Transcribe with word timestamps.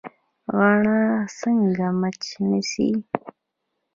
غڼه 0.55 0.99
څنګه 1.39 1.85
مچ 1.99 2.21
نیسي؟ 2.49 2.89